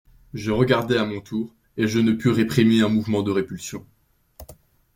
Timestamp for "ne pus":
1.99-2.29